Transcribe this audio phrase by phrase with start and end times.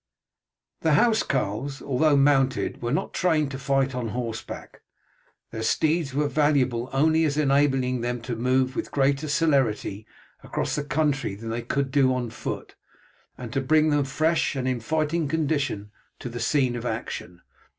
[0.79, 4.81] The housecarls, although mounted, were not trained to fight on horseback.
[5.51, 10.07] Their steeds were valuable only as enabling them to move with greater celerity
[10.43, 12.73] across the country than they could do on foot,
[13.37, 17.41] and to bring them fresh and in fighting condition to the scene of action.